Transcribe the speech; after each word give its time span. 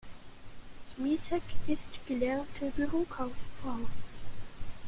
Smisek 0.83 1.43
ist 1.67 1.87
gelernte 2.07 2.71
Bürokauffrau. 2.75 3.81